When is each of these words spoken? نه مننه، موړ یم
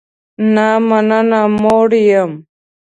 نه 0.53 0.67
مننه، 0.87 1.41
موړ 1.61 1.89
یم 2.09 2.31